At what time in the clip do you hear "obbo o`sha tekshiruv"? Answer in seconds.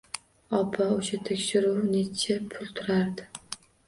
0.59-1.77